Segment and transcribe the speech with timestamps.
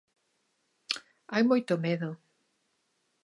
[1.31, 2.09] Hai moito medo.